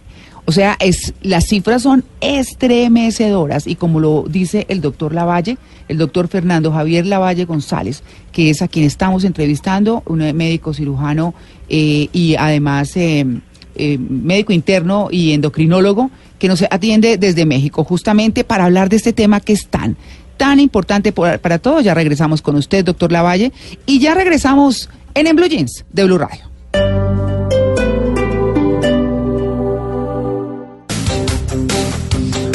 O 0.49 0.53
sea, 0.53 0.77
es, 0.81 1.13
las 1.23 1.47
cifras 1.47 1.83
son 1.83 2.05
estremecedoras 2.21 3.67
y 3.67 3.75
como 3.75 4.01
lo 4.01 4.25
dice 4.29 4.65
el 4.69 4.81
doctor 4.81 5.13
Lavalle, 5.13 5.59
el 5.89 5.99
doctor 5.99 6.29
Fernando 6.29 6.71
Javier 6.73 7.05
Lavalle 7.07 7.45
González, 7.45 8.03
que 8.33 8.51
es 8.51 8.63
a 8.63 8.69
quien 8.69 8.85
estamos 8.85 9.25
entrevistando, 9.25 10.03
un 10.07 10.19
médico 10.37 10.73
cirujano 10.73 11.35
eh, 11.69 12.09
y 12.13 12.37
además 12.37 12.97
eh, 12.97 13.27
eh, 13.75 13.99
médico 13.99 14.53
interno 14.53 15.09
y 15.11 15.33
endocrinólogo, 15.33 16.11
que 16.39 16.49
nos 16.49 16.63
atiende 16.71 17.17
desde 17.17 17.45
México, 17.45 17.83
justamente 17.83 18.45
para 18.45 18.67
hablar 18.67 18.89
de 18.89 18.97
este 18.97 19.13
tema 19.13 19.41
que 19.41 19.53
es 19.53 19.67
tan, 19.67 19.97
tan 20.37 20.61
importante 20.61 21.13
por- 21.13 21.39
para 21.39 21.59
todos. 21.59 21.85
Ya 21.85 21.95
regresamos 21.95 22.43
con 22.43 22.57
usted, 22.57 22.85
doctor 22.85 23.13
Lavalle, 23.13 23.53
y 23.87 23.99
ya 24.01 24.15
regresamos 24.15 24.89
en 25.15 25.27
En 25.27 25.37
Blue 25.37 25.47
Jeans 25.49 25.85
de 25.93 26.05
Blue 26.05 26.19
Radio. 26.19 26.45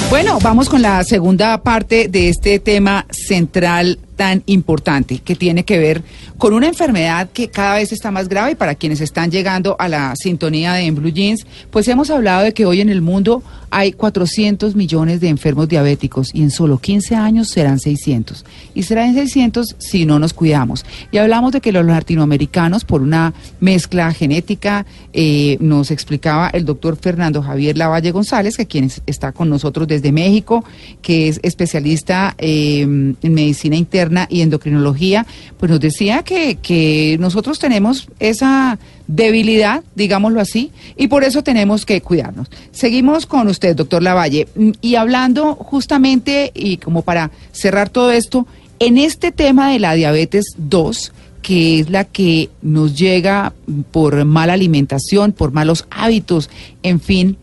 Bueno, 0.10 0.40
vamos 0.42 0.70
con 0.70 0.82
la 0.82 1.04
segunda 1.04 1.58
parte 1.64 2.08
de 2.10 2.30
este 2.30 2.60
tema 2.60 3.06
central 3.10 3.98
tan 4.22 4.44
importante 4.46 5.18
que 5.18 5.36
tiene 5.36 5.64
que 5.66 5.80
ver 5.80 6.04
con 6.38 6.54
una 6.54 6.68
enfermedad 6.68 7.30
que 7.34 7.48
cada 7.50 7.78
vez 7.78 7.92
está 7.92 8.12
más 8.12 8.30
grave 8.30 8.52
y 8.52 8.56
para 8.56 8.76
quienes 8.76 9.02
están 9.02 9.32
llegando 9.32 9.76
a 9.80 9.88
la 9.90 10.14
sintonía 10.16 10.74
de 10.74 10.84
En 10.86 10.94
Blue 10.94 11.10
Jeans, 11.12 11.48
pues 11.72 11.88
hemos 11.88 12.12
hablado 12.12 12.44
de 12.44 12.54
que 12.54 12.68
hoy 12.68 12.82
en 12.82 12.90
el 12.90 13.02
mundo 13.02 13.42
hay 13.72 13.94
400 13.94 14.76
millones 14.76 15.22
de 15.22 15.30
enfermos 15.30 15.68
diabéticos 15.70 16.30
y 16.36 16.42
en 16.44 16.52
solo 16.52 16.78
15 16.78 17.16
años 17.16 17.48
serán 17.50 17.80
600. 17.80 18.46
Y 18.76 18.84
serán 18.84 19.16
600 19.16 19.76
si 19.80 20.06
no 20.06 20.20
nos 20.20 20.34
cuidamos. 20.34 20.86
Y 21.12 21.18
hablamos 21.18 21.52
de 21.54 21.62
que 21.62 21.72
los 21.72 21.86
latinoamericanos, 21.86 22.84
por 22.86 23.02
una 23.02 23.34
mezcla 23.62 24.14
genética, 24.14 24.86
eh, 25.14 25.58
nos 25.62 25.90
explicaba 25.90 26.50
el 26.50 26.66
doctor 26.66 26.98
Fernando 27.02 27.42
Javier 27.42 27.76
Lavalle 27.78 28.12
González, 28.12 28.58
que 28.58 28.66
quien 28.68 28.84
es- 28.86 29.02
está 29.08 29.32
con 29.32 29.50
nosotros 29.50 29.88
desde 29.88 30.12
México, 30.12 30.64
que 31.02 31.30
es 31.30 31.40
especialista 31.42 32.36
eh, 32.38 32.82
en 32.82 33.34
medicina 33.34 33.78
interna 33.78 34.11
y 34.30 34.42
endocrinología, 34.42 35.26
pues 35.58 35.70
nos 35.70 35.80
decía 35.80 36.24
que, 36.24 36.56
que 36.56 37.18
nosotros 37.20 37.60
tenemos 37.60 38.08
esa 38.20 38.78
debilidad, 39.08 39.84
digámoslo 39.96 40.40
así, 40.40 40.72
y 40.96 41.08
por 41.08 41.24
eso 41.24 41.44
tenemos 41.44 41.86
que 41.86 42.02
cuidarnos. 42.02 42.48
Seguimos 42.72 43.26
con 43.26 43.48
usted, 43.48 43.76
doctor 43.76 44.02
Lavalle, 44.02 44.48
mm, 44.56 44.72
y 44.82 44.96
hablando 44.96 45.56
justamente, 45.56 46.52
y 46.54 46.78
como 46.78 47.02
para 47.02 47.32
cerrar 47.52 47.90
todo 47.90 48.12
esto, 48.12 48.48
en 48.80 48.98
este 48.98 49.32
tema 49.32 49.72
de 49.72 49.80
la 49.80 49.94
diabetes 49.94 50.56
2, 50.58 51.14
que 51.42 51.80
es 51.80 51.90
la 51.90 52.06
que 52.06 52.50
nos 52.62 52.98
llega 52.98 53.54
por 53.92 54.24
mala 54.26 54.54
alimentación, 54.54 55.34
por 55.34 55.52
malos 55.52 55.86
hábitos, 55.90 56.50
en 56.84 57.00
fin, 57.00 57.38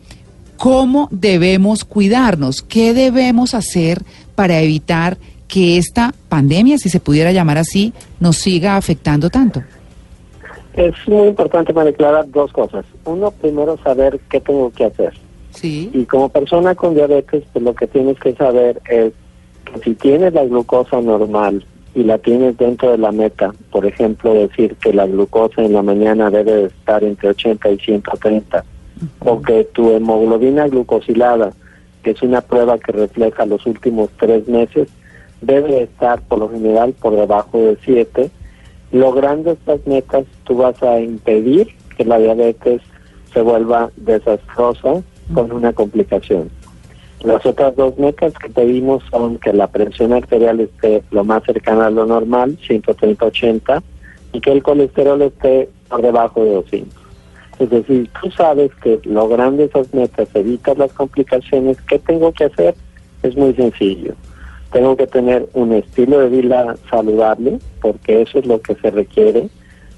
¿cómo 0.57 1.07
debemos 1.11 1.85
cuidarnos? 1.85 2.61
¿Qué 2.61 2.93
debemos 2.93 3.53
hacer 3.53 4.03
para 4.35 4.59
evitar 4.61 5.17
que 5.49 5.77
esta 5.77 6.13
pandemia, 6.29 6.77
si 6.77 6.87
se 6.89 7.01
pudiera 7.01 7.33
llamar 7.33 7.57
así, 7.57 7.91
nos 8.19 8.37
siga 8.37 8.77
afectando 8.77 9.29
tanto? 9.29 9.61
Es 10.73 10.93
muy 11.07 11.27
importante 11.27 11.73
para 11.73 11.89
aclarar 11.89 12.29
dos 12.29 12.53
cosas. 12.53 12.85
Uno, 13.03 13.31
primero 13.31 13.77
saber 13.83 14.19
qué 14.29 14.39
tengo 14.39 14.71
que 14.71 14.85
hacer. 14.85 15.13
Sí. 15.51 15.89
Y 15.93 16.05
como 16.05 16.29
persona 16.29 16.75
con 16.75 16.93
diabetes, 16.93 17.43
pues 17.51 17.65
lo 17.65 17.73
que 17.73 17.87
tienes 17.87 18.17
que 18.19 18.33
saber 18.35 18.79
es 18.89 19.11
que 19.65 19.79
si 19.83 19.95
tienes 19.95 20.33
la 20.33 20.45
glucosa 20.45 21.01
normal 21.01 21.65
y 21.95 22.03
la 22.03 22.19
tienes 22.19 22.55
dentro 22.57 22.91
de 22.91 22.99
la 22.99 23.11
meta, 23.11 23.51
por 23.71 23.85
ejemplo, 23.85 24.33
decir 24.33 24.75
que 24.75 24.93
la 24.93 25.07
glucosa 25.07 25.63
en 25.63 25.73
la 25.73 25.81
mañana 25.81 26.29
debe 26.29 26.53
de 26.53 26.65
estar 26.65 27.03
entre 27.03 27.29
80 27.29 27.71
y 27.71 27.77
130, 27.79 28.63
o 29.19 29.41
que 29.41 29.63
tu 29.73 29.89
hemoglobina 29.91 30.67
glucosilada, 30.67 31.51
que 32.03 32.11
es 32.11 32.21
una 32.21 32.41
prueba 32.41 32.77
que 32.77 32.91
refleja 32.91 33.45
los 33.47 33.65
últimos 33.65 34.09
tres 34.19 34.47
meses, 34.47 34.87
debe 35.41 35.69
de 35.69 35.83
estar 35.83 36.21
por 36.21 36.39
lo 36.39 36.49
general 36.49 36.93
por 36.99 37.15
debajo 37.15 37.57
de 37.57 37.77
7, 37.83 38.29
logrando 38.91 39.51
estas 39.51 39.85
metas 39.87 40.25
tú 40.43 40.57
vas 40.57 40.81
a 40.83 40.99
impedir 40.99 41.69
que 41.95 42.05
la 42.05 42.17
diabetes 42.17 42.81
se 43.33 43.41
vuelva 43.41 43.91
desastrosa 43.97 45.01
con 45.33 45.51
una 45.51 45.73
complicación. 45.73 46.49
Las 47.23 47.45
otras 47.45 47.75
dos 47.75 47.97
metas 47.97 48.33
que 48.33 48.49
pedimos 48.49 49.03
son 49.11 49.37
que 49.39 49.51
la 49.51 49.67
presión 49.67 50.13
arterial 50.13 50.61
esté 50.61 51.03
lo 51.11 51.25
más 51.25 51.43
cercana 51.43 51.87
a 51.87 51.91
lo 51.91 52.05
normal, 52.05 52.57
130-80, 52.65 53.81
y 54.31 54.39
que 54.39 54.51
el 54.51 54.63
colesterol 54.63 55.21
esté 55.21 55.69
por 55.89 56.01
debajo 56.01 56.43
de 56.43 56.53
200. 56.53 56.99
Es 57.59 57.69
decir, 57.69 58.09
tú 58.21 58.31
sabes 58.31 58.71
que 58.81 59.01
logrando 59.03 59.63
esas 59.63 59.93
metas 59.93 60.29
evitas 60.33 60.77
las 60.77 60.93
complicaciones. 60.93 61.77
¿Qué 61.81 61.99
tengo 61.99 62.31
que 62.31 62.45
hacer? 62.45 62.73
Es 63.21 63.35
muy 63.35 63.53
sencillo. 63.53 64.13
Tengo 64.71 64.95
que 64.95 65.07
tener 65.07 65.49
un 65.53 65.73
estilo 65.73 66.19
de 66.19 66.29
vida 66.29 66.75
saludable, 66.89 67.59
porque 67.81 68.21
eso 68.21 68.39
es 68.39 68.45
lo 68.45 68.61
que 68.61 68.75
se 68.75 68.91
requiere, 68.91 69.49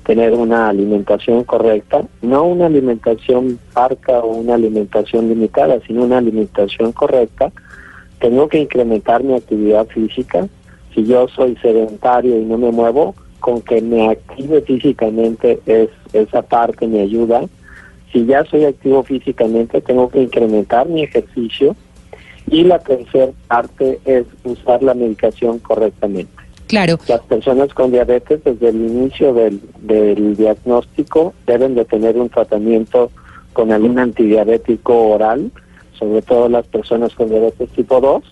tener 0.05 0.33
una 0.33 0.69
alimentación 0.69 1.43
correcta, 1.43 2.03
no 2.21 2.43
una 2.45 2.67
alimentación 2.67 3.59
parca 3.73 4.19
o 4.19 4.35
una 4.35 4.55
alimentación 4.55 5.29
limitada, 5.29 5.79
sino 5.85 6.03
una 6.03 6.17
alimentación 6.17 6.91
correcta. 6.91 7.51
Tengo 8.19 8.47
que 8.47 8.59
incrementar 8.59 9.23
mi 9.23 9.35
actividad 9.35 9.87
física. 9.87 10.47
Si 10.93 11.05
yo 11.05 11.27
soy 11.27 11.55
sedentario 11.57 12.37
y 12.39 12.45
no 12.45 12.57
me 12.57 12.71
muevo, 12.71 13.15
con 13.39 13.61
que 13.61 13.81
me 13.81 14.09
active 14.09 14.61
físicamente 14.61 15.59
es 15.65 15.89
esa 16.13 16.41
parte 16.41 16.87
me 16.87 17.01
ayuda. 17.01 17.41
Si 18.11 18.25
ya 18.25 18.43
soy 18.45 18.65
activo 18.65 19.03
físicamente, 19.03 19.81
tengo 19.81 20.09
que 20.09 20.21
incrementar 20.21 20.87
mi 20.87 21.03
ejercicio. 21.03 21.75
Y 22.47 22.63
la 22.63 22.79
tercera 22.79 23.31
parte 23.47 23.99
es 24.05 24.25
usar 24.43 24.83
la 24.83 24.93
medicación 24.93 25.59
correctamente. 25.59 26.31
Claro, 26.67 26.97
Las 27.07 27.21
personas 27.21 27.73
con 27.73 27.91
diabetes 27.91 28.43
desde 28.45 28.69
el 28.69 28.77
inicio 28.77 29.33
del, 29.33 29.59
del 29.81 30.37
diagnóstico 30.37 31.33
deben 31.45 31.75
de 31.75 31.83
tener 31.83 32.15
un 32.17 32.29
tratamiento 32.29 33.11
con 33.51 33.73
algún 33.73 33.99
antidiabético 33.99 35.09
oral, 35.09 35.51
sobre 35.99 36.21
todo 36.21 36.47
las 36.47 36.65
personas 36.67 37.13
con 37.13 37.27
diabetes 37.27 37.69
tipo 37.71 37.99
2, 37.99 38.23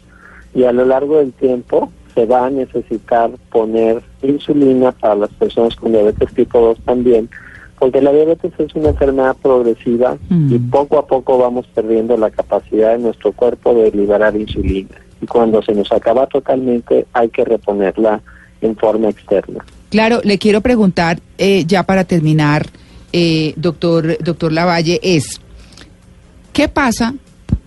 y 0.56 0.64
a 0.64 0.72
lo 0.72 0.86
largo 0.86 1.18
del 1.18 1.34
tiempo 1.34 1.92
se 2.16 2.26
va 2.26 2.46
a 2.46 2.50
necesitar 2.50 3.30
poner 3.52 4.02
insulina 4.22 4.92
para 4.94 5.16
las 5.16 5.30
personas 5.32 5.76
con 5.76 5.92
diabetes 5.92 6.34
tipo 6.34 6.60
2 6.60 6.80
también, 6.86 7.30
porque 7.80 8.02
la 8.02 8.12
diabetes 8.12 8.52
es 8.58 8.76
una 8.76 8.90
enfermedad 8.90 9.36
progresiva 9.42 10.18
Mm. 10.30 10.54
y 10.54 10.60
poco 10.60 10.98
a 11.00 11.08
poco 11.08 11.38
vamos 11.38 11.66
perdiendo 11.74 12.18
la 12.18 12.30
capacidad 12.30 12.92
de 12.92 13.00
nuestro 13.00 13.32
cuerpo 13.32 13.74
de 13.74 13.92
liberar 13.92 14.36
insulina. 14.36 14.90
Y 15.22 15.26
cuando 15.26 15.62
se 15.62 15.74
nos 15.74 15.92
acaba 15.92 16.28
totalmente 16.28 17.06
hay 17.14 17.30
que 17.30 17.44
reponerla 17.46 18.22
en 18.62 18.76
forma 18.76 19.10
externa. 19.10 19.64
claro, 19.90 20.20
le 20.24 20.38
quiero 20.38 20.62
preguntar, 20.62 21.20
eh, 21.38 21.64
ya 21.66 21.84
para 21.84 22.04
terminar, 22.04 22.68
eh, 23.14 23.54
doctor, 23.56 24.18
doctor 24.24 24.52
Lavalle, 24.52 25.00
es, 25.02 25.42
¿qué 26.54 26.68
pasa 26.68 27.16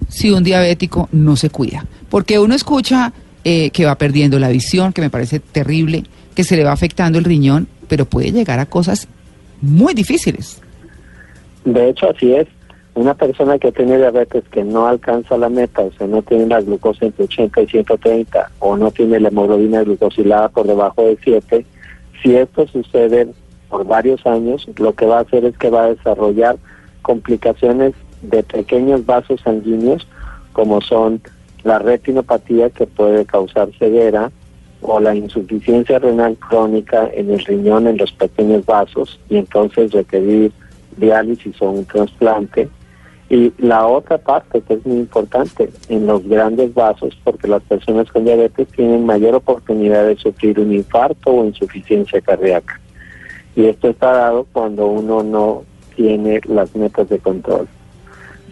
si 0.08 0.30
un 0.30 0.44
diabético 0.44 1.08
no 1.12 1.34
se 1.36 1.50
cuida? 1.50 1.84
Porque 2.10 2.38
uno 2.38 2.54
escucha 2.54 3.12
eh, 3.44 3.70
que 3.70 3.84
va 3.86 3.96
perdiendo 3.96 4.38
la 4.38 4.48
visión, 4.50 4.92
que 4.92 5.00
me 5.00 5.10
parece 5.10 5.40
terrible, 5.40 6.04
que 6.34 6.44
se 6.44 6.56
le 6.56 6.62
va 6.64 6.72
afectando 6.72 7.18
el 7.18 7.24
riñón, 7.24 7.66
pero 7.88 8.04
puede 8.04 8.30
llegar 8.30 8.60
a 8.60 8.66
cosas 8.66 9.08
muy 9.62 9.94
difíciles. 9.94 10.60
De 11.64 11.88
hecho, 11.88 12.10
así 12.10 12.34
es. 12.34 12.46
Una 12.94 13.14
persona 13.14 13.58
que 13.58 13.72
tiene 13.72 13.96
diabetes 13.96 14.44
que 14.50 14.64
no 14.64 14.86
alcanza 14.86 15.38
la 15.38 15.48
meta, 15.48 15.80
o 15.80 15.92
sea, 15.92 16.06
no 16.06 16.20
tiene 16.20 16.46
la 16.46 16.60
glucosa 16.60 17.06
entre 17.06 17.24
80 17.24 17.62
y 17.62 17.66
130, 17.68 18.50
o 18.58 18.76
no 18.76 18.90
tiene 18.90 19.18
la 19.18 19.28
hemoglobina 19.28 19.82
glucosilada 19.82 20.50
por 20.50 20.66
debajo 20.66 21.02
de 21.02 21.16
7, 21.24 21.64
si 22.22 22.36
esto 22.36 22.66
sucede 22.66 23.28
por 23.70 23.86
varios 23.86 24.26
años, 24.26 24.68
lo 24.76 24.94
que 24.94 25.06
va 25.06 25.18
a 25.18 25.22
hacer 25.22 25.46
es 25.46 25.56
que 25.56 25.70
va 25.70 25.84
a 25.84 25.94
desarrollar 25.94 26.56
complicaciones 27.00 27.94
de 28.20 28.42
pequeños 28.42 29.06
vasos 29.06 29.40
sanguíneos, 29.40 30.06
como 30.52 30.82
son 30.82 31.22
la 31.64 31.78
retinopatía 31.78 32.68
que 32.68 32.86
puede 32.86 33.24
causar 33.24 33.70
ceguera, 33.78 34.30
o 34.82 35.00
la 35.00 35.14
insuficiencia 35.14 35.98
renal 35.98 36.36
crónica 36.36 37.08
en 37.14 37.30
el 37.30 37.44
riñón, 37.44 37.86
en 37.86 37.96
los 37.96 38.12
pequeños 38.12 38.66
vasos, 38.66 39.18
y 39.28 39.36
entonces 39.36 39.92
requerir 39.92 40.52
diálisis 40.96 41.60
o 41.62 41.70
un 41.70 41.84
trasplante. 41.84 42.68
Y 43.30 43.52
la 43.58 43.86
otra 43.86 44.18
parte 44.18 44.60
que 44.60 44.74
es 44.74 44.84
muy 44.84 44.98
importante, 44.98 45.70
en 45.88 46.06
los 46.06 46.22
grandes 46.28 46.74
vasos, 46.74 47.18
porque 47.24 47.48
las 47.48 47.62
personas 47.62 48.10
con 48.10 48.24
diabetes 48.24 48.68
tienen 48.68 49.06
mayor 49.06 49.36
oportunidad 49.36 50.06
de 50.06 50.16
sufrir 50.16 50.60
un 50.60 50.72
infarto 50.72 51.30
o 51.30 51.44
insuficiencia 51.46 52.20
cardíaca. 52.20 52.78
Y 53.56 53.66
esto 53.66 53.88
está 53.88 54.12
dado 54.12 54.46
cuando 54.52 54.86
uno 54.86 55.22
no 55.22 55.62
tiene 55.96 56.40
las 56.46 56.74
metas 56.74 57.08
de 57.08 57.18
control. 57.18 57.68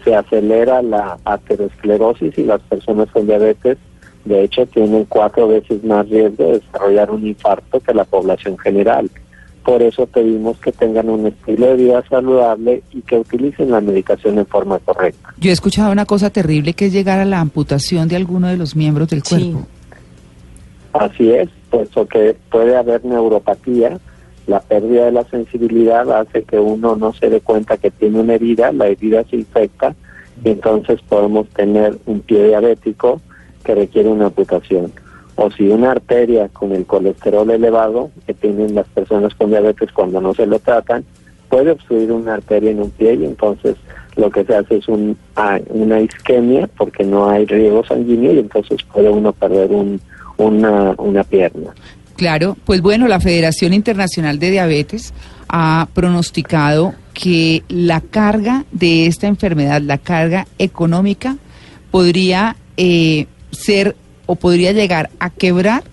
Se 0.03 0.15
acelera 0.15 0.81
la 0.81 1.17
aterosclerosis 1.25 2.37
y 2.37 2.43
las 2.43 2.61
personas 2.61 3.09
con 3.11 3.27
diabetes, 3.27 3.77
de 4.25 4.43
hecho, 4.43 4.65
tienen 4.67 5.05
cuatro 5.05 5.47
veces 5.47 5.83
más 5.83 6.07
riesgo 6.09 6.45
de 6.45 6.59
desarrollar 6.59 7.11
un 7.11 7.25
infarto 7.27 7.79
que 7.79 7.93
la 7.93 8.03
población 8.05 8.57
general. 8.57 9.09
Por 9.63 9.81
eso 9.81 10.07
pedimos 10.07 10.57
que 10.59 10.71
tengan 10.71 11.09
un 11.09 11.27
estilo 11.27 11.67
de 11.67 11.75
vida 11.75 12.03
saludable 12.09 12.81
y 12.91 13.01
que 13.01 13.17
utilicen 13.19 13.69
la 13.71 13.79
medicación 13.81 14.39
en 14.39 14.45
forma 14.47 14.79
correcta. 14.79 15.33
Yo 15.37 15.49
he 15.49 15.53
escuchado 15.53 15.91
una 15.91 16.05
cosa 16.05 16.29
terrible 16.31 16.73
que 16.73 16.87
es 16.87 16.93
llegar 16.93 17.19
a 17.19 17.25
la 17.25 17.39
amputación 17.39 18.07
de 18.07 18.15
alguno 18.15 18.47
de 18.47 18.57
los 18.57 18.75
miembros 18.75 19.07
del 19.09 19.21
Sí. 19.23 19.35
cuerpo. 19.51 19.67
Así 20.93 21.31
es, 21.31 21.49
puesto 21.69 22.05
que 22.07 22.35
puede 22.49 22.75
haber 22.75 23.05
neuropatía, 23.05 23.99
la 24.47 24.59
pérdida 24.59 25.05
de 25.05 25.11
la 25.11 25.23
sensibilidad 25.25 26.11
hace 26.11 26.43
que 26.43 26.59
uno 26.59 26.95
no 26.95 27.13
se 27.13 27.29
dé 27.29 27.39
cuenta 27.39 27.77
que 27.77 27.91
tiene 27.91 28.19
una 28.19 28.33
herida, 28.33 28.71
la 28.71 28.87
herida 28.87 29.23
se 29.29 29.37
infecta 29.37 29.95
y 30.43 30.49
entonces 30.49 30.99
podemos 31.07 31.47
tener 31.49 31.97
un 32.07 32.19
pie 32.21 32.47
diabético 32.47 33.21
que 33.63 33.75
requiere 33.75 34.09
una 34.09 34.25
amputación. 34.25 34.91
O 35.35 35.49
si 35.51 35.67
una 35.67 35.91
arteria 35.91 36.49
con 36.49 36.73
el 36.73 36.85
colesterol 36.85 37.49
elevado 37.49 38.11
que 38.27 38.33
tienen 38.33 38.75
las 38.75 38.87
personas 38.87 39.33
con 39.35 39.49
diabetes 39.49 39.91
cuando 39.91 40.21
no 40.21 40.33
se 40.33 40.45
lo 40.45 40.59
tratan, 40.59 41.03
puede 41.49 41.71
obstruir 41.71 42.11
una 42.11 42.35
arteria 42.35 42.71
en 42.71 42.81
un 42.81 42.91
pie 42.91 43.15
y 43.15 43.25
entonces 43.25 43.75
lo 44.15 44.29
que 44.29 44.43
se 44.43 44.55
hace 44.55 44.77
es 44.77 44.87
un, 44.87 45.17
ah, 45.35 45.59
una 45.69 46.01
isquemia 46.01 46.67
porque 46.77 47.03
no 47.03 47.29
hay 47.29 47.45
riego 47.45 47.85
sanguíneo 47.85 48.33
y 48.33 48.39
entonces 48.39 48.83
puede 48.91 49.09
uno 49.09 49.31
perder 49.33 49.71
un, 49.71 50.01
una, 50.37 50.93
una 50.97 51.23
pierna. 51.23 51.73
Claro, 52.15 52.55
pues 52.65 52.81
bueno, 52.81 53.07
la 53.07 53.19
Federación 53.19 53.73
Internacional 53.73 54.37
de 54.37 54.51
Diabetes 54.51 55.13
ha 55.49 55.87
pronosticado 55.93 56.93
que 57.13 57.63
la 57.67 57.99
carga 57.99 58.65
de 58.71 59.07
esta 59.07 59.27
enfermedad, 59.27 59.81
la 59.81 59.97
carga 59.97 60.47
económica, 60.59 61.37
podría 61.89 62.55
eh, 62.77 63.25
ser 63.51 63.95
o 64.25 64.35
podría 64.35 64.71
llegar 64.71 65.09
a 65.19 65.29
quebrar 65.29 65.83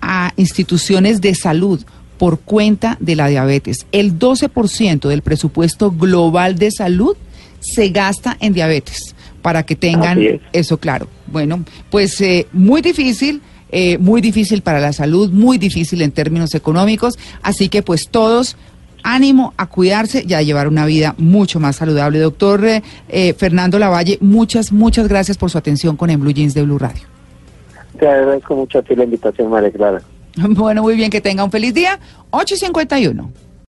a 0.00 0.32
instituciones 0.36 1.20
de 1.20 1.34
salud 1.34 1.84
por 2.18 2.40
cuenta 2.40 2.96
de 3.00 3.16
la 3.16 3.28
diabetes. 3.28 3.86
El 3.92 4.18
12% 4.18 5.08
del 5.08 5.22
presupuesto 5.22 5.90
global 5.90 6.56
de 6.58 6.70
salud 6.70 7.16
se 7.60 7.88
gasta 7.88 8.36
en 8.40 8.52
diabetes, 8.52 9.14
para 9.42 9.64
que 9.64 9.76
tengan 9.76 10.22
es. 10.22 10.40
eso 10.52 10.78
claro. 10.78 11.08
Bueno, 11.26 11.64
pues 11.90 12.20
eh, 12.20 12.46
muy 12.52 12.80
difícil, 12.80 13.42
eh, 13.70 13.98
muy 13.98 14.20
difícil 14.20 14.62
para 14.62 14.80
la 14.80 14.92
salud, 14.92 15.30
muy 15.30 15.58
difícil 15.58 16.02
en 16.02 16.12
términos 16.12 16.54
económicos, 16.54 17.18
así 17.42 17.68
que 17.68 17.82
pues 17.82 18.08
todos 18.08 18.56
ánimo 19.02 19.54
a 19.56 19.66
cuidarse 19.66 20.24
y 20.26 20.34
a 20.34 20.42
llevar 20.42 20.68
una 20.68 20.86
vida 20.86 21.14
mucho 21.18 21.60
más 21.60 21.76
saludable. 21.76 22.18
Doctor 22.18 22.64
eh, 22.64 22.82
eh, 23.08 23.34
Fernando 23.34 23.78
Lavalle, 23.78 24.18
muchas, 24.20 24.72
muchas 24.72 25.08
gracias 25.08 25.38
por 25.38 25.50
su 25.50 25.58
atención 25.58 25.96
con 25.96 26.10
En 26.10 26.20
Blue 26.20 26.32
Jeans 26.32 26.54
de 26.54 26.62
Blue 26.62 26.78
Radio. 26.78 27.02
Te 27.98 28.06
agradezco 28.06 28.56
mucho 28.56 28.78
a 28.78 28.82
ti 28.82 28.94
la 28.94 29.04
invitación, 29.04 29.50
María 29.50 29.70
Clara. 29.70 30.02
Bueno, 30.36 30.82
muy 30.82 30.96
bien, 30.96 31.10
que 31.10 31.22
tenga 31.22 31.42
un 31.44 31.50
feliz 31.50 31.72
día. 31.72 31.98
8.51. 32.30 33.26